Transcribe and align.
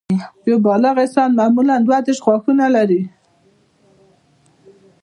یو 0.47 0.57
بالغ 0.65 0.95
انسان 1.03 1.29
معمولاً 1.39 1.75
دوه 1.85 1.97
دیرش 2.05 2.19
غاښونه 2.25 2.65
لري 2.75 3.01